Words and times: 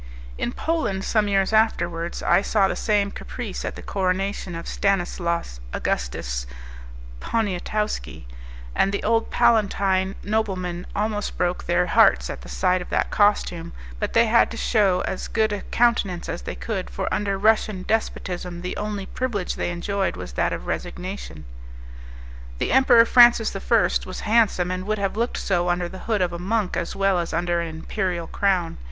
In 0.35 0.51
Poland, 0.51 1.03
some 1.03 1.27
years 1.27 1.53
afterwards, 1.53 2.23
I 2.23 2.41
saw 2.41 2.67
the 2.67 2.75
same 2.75 3.11
caprice 3.11 3.63
at 3.63 3.75
the 3.75 3.83
coronation 3.83 4.55
of 4.55 4.67
Stanislas 4.67 5.59
Augustus 5.73 6.47
Poniatowski, 7.19 8.25
and 8.73 8.91
the 8.91 9.03
old 9.03 9.29
palatine 9.29 10.15
noblemen 10.23 10.87
almost 10.95 11.37
broke 11.37 11.65
their 11.67 11.85
hearts 11.85 12.31
at 12.31 12.41
the 12.41 12.49
sight 12.49 12.81
of 12.81 12.89
that 12.89 13.11
costume; 13.11 13.73
but 13.99 14.13
they 14.13 14.25
had 14.25 14.49
to 14.49 14.57
shew 14.57 15.03
as 15.05 15.27
good 15.27 15.53
a 15.53 15.61
countenance 15.69 16.27
as 16.27 16.41
they 16.41 16.55
could, 16.55 16.89
for 16.89 17.07
under 17.13 17.37
Russian 17.37 17.83
despotism 17.83 18.63
the 18.63 18.75
only 18.77 19.05
privilege 19.05 19.53
they 19.55 19.69
enjoyed 19.69 20.15
was 20.15 20.33
that 20.33 20.51
of 20.51 20.65
resignation. 20.65 21.45
The 22.57 22.71
Emperor 22.71 23.05
Francis 23.05 23.55
I. 23.55 23.61
was, 24.03 24.21
handsome, 24.21 24.71
and 24.71 24.85
would 24.87 24.97
have 24.97 25.15
looked 25.15 25.37
so 25.37 25.69
under 25.69 25.87
the 25.87 25.99
hood 26.09 26.23
of 26.23 26.33
a 26.33 26.39
monk 26.39 26.75
as 26.75 26.95
well 26.95 27.19
as 27.19 27.33
under 27.35 27.61
an 27.61 27.67
imperial 27.67 28.25
crown. 28.25 28.79